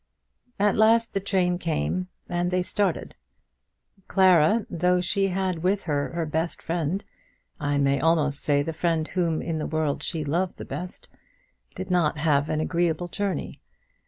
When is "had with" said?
5.27-5.83